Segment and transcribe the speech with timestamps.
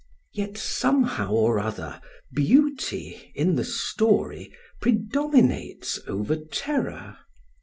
[0.33, 2.01] Yet, somehow or other,
[2.33, 7.19] beauty in the story predominates over terror.